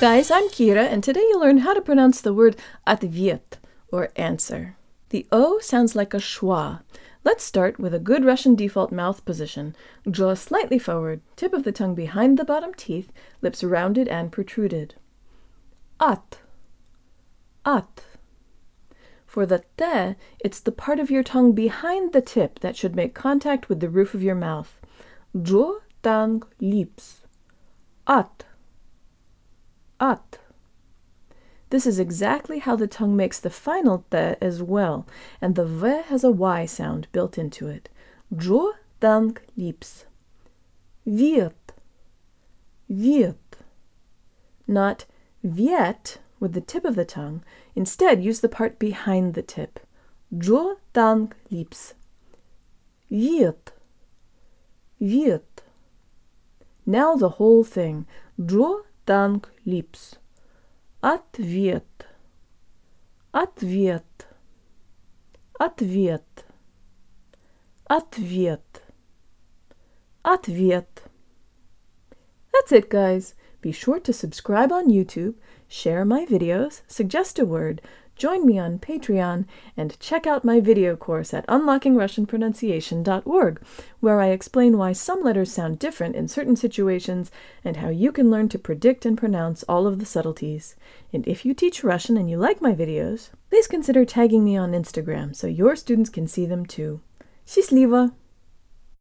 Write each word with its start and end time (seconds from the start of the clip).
guys, 0.00 0.30
I'm 0.30 0.48
Kira, 0.48 0.90
and 0.90 1.04
today 1.04 1.20
you'll 1.28 1.42
learn 1.42 1.58
how 1.58 1.74
to 1.74 1.82
pronounce 1.82 2.22
the 2.22 2.32
word 2.32 2.56
atviet, 2.86 3.58
or 3.92 4.08
answer. 4.16 4.78
The 5.10 5.26
O 5.30 5.58
sounds 5.58 5.94
like 5.94 6.14
a 6.14 6.16
schwa. 6.16 6.80
Let's 7.22 7.44
start 7.44 7.78
with 7.78 7.92
a 7.92 7.98
good 7.98 8.24
Russian 8.24 8.54
default 8.54 8.92
mouth 8.92 9.22
position. 9.26 9.76
Jaw 10.10 10.32
slightly 10.32 10.78
forward, 10.78 11.20
tip 11.36 11.52
of 11.52 11.64
the 11.64 11.70
tongue 11.70 11.94
behind 11.94 12.38
the 12.38 12.46
bottom 12.46 12.72
teeth, 12.72 13.12
lips 13.42 13.62
rounded 13.62 14.08
and 14.08 14.32
protruded. 14.32 14.94
At. 16.00 16.38
At. 17.66 18.04
For 19.26 19.44
the 19.44 19.64
te, 19.76 20.16
it's 20.42 20.60
the 20.60 20.72
part 20.72 20.98
of 20.98 21.10
your 21.10 21.22
tongue 21.22 21.52
behind 21.52 22.14
the 22.14 22.22
tip 22.22 22.60
that 22.60 22.74
should 22.74 22.96
make 22.96 23.12
contact 23.14 23.68
with 23.68 23.80
the 23.80 23.90
roof 23.90 24.14
of 24.14 24.22
your 24.22 24.34
mouth. 24.34 24.80
Jo 25.42 25.80
tang 26.02 26.42
lips. 26.58 27.26
At 28.06 28.46
at. 30.00 30.38
This 31.70 31.86
is 31.86 32.00
exactly 32.00 32.58
how 32.58 32.74
the 32.74 32.88
tongue 32.88 33.16
makes 33.16 33.38
the 33.38 33.50
final 33.50 34.04
t 34.10 34.16
as 34.40 34.60
well, 34.60 35.06
and 35.40 35.54
the 35.54 35.64
v 35.64 36.02
has 36.06 36.24
a 36.24 36.30
y 36.30 36.66
sound 36.66 37.06
built 37.12 37.38
into 37.38 37.68
it. 37.68 37.88
Jo 38.36 38.72
dank 38.98 39.42
liebs. 39.56 40.04
Wird. 41.06 41.72
Wird. 42.88 43.36
Not 44.66 45.06
viet 45.44 46.18
with 46.40 46.54
the 46.54 46.60
tip 46.60 46.84
of 46.84 46.96
the 46.96 47.04
tongue. 47.04 47.42
Instead, 47.76 48.22
use 48.22 48.40
the 48.40 48.48
part 48.48 48.78
behind 48.78 49.34
the 49.34 49.42
tip. 49.42 49.80
Jo 50.36 50.76
dank 50.92 51.36
liebs. 51.50 51.94
Wird. 53.08 53.72
Wird. 54.98 55.62
Now 56.84 57.14
the 57.14 57.36
whole 57.38 57.62
thing. 57.62 58.06
Jo 58.44 58.82
dank 59.06 59.50
liebs. 59.64 60.18
Ответ. 61.00 62.06
Ответ. 63.32 64.28
Ответ. 65.58 66.44
Ответ. 67.86 68.82
Ответ. 70.22 71.02
That's 72.52 72.72
it, 72.72 72.90
guys. 72.90 73.34
Be 73.61 73.71
sure 73.71 73.99
to 73.99 74.13
subscribe 74.13 74.71
on 74.71 74.91
YouTube, 74.91 75.33
share 75.67 76.05
my 76.05 76.23
videos, 76.25 76.81
suggest 76.87 77.39
a 77.39 77.45
word, 77.45 77.81
join 78.15 78.45
me 78.45 78.59
on 78.59 78.77
Patreon, 78.79 79.45
and 79.75 79.99
check 79.99 80.25
out 80.27 80.45
my 80.45 80.59
video 80.59 80.95
course 80.95 81.33
at 81.33 81.47
unlockingrussianpronunciation.org, 81.47 83.61
where 83.99 84.21
I 84.21 84.27
explain 84.27 84.77
why 84.77 84.93
some 84.93 85.23
letters 85.23 85.51
sound 85.51 85.79
different 85.79 86.15
in 86.15 86.27
certain 86.27 86.55
situations 86.55 87.31
and 87.63 87.77
how 87.77 87.89
you 87.89 88.11
can 88.11 88.29
learn 88.29 88.49
to 88.49 88.59
predict 88.59 89.05
and 89.05 89.17
pronounce 89.17 89.63
all 89.63 89.87
of 89.87 89.97
the 89.99 90.05
subtleties. 90.05 90.75
And 91.11 91.27
if 91.27 91.45
you 91.45 91.53
teach 91.53 91.83
Russian 91.83 92.17
and 92.17 92.29
you 92.29 92.37
like 92.37 92.61
my 92.61 92.73
videos, 92.73 93.29
please 93.49 93.67
consider 93.67 94.05
tagging 94.05 94.45
me 94.45 94.55
on 94.55 94.73
Instagram 94.73 95.35
so 95.35 95.47
your 95.47 95.75
students 95.75 96.09
can 96.09 96.27
see 96.27 96.45
them 96.45 96.65
too. 96.65 97.01
Счастливо! 97.45 98.13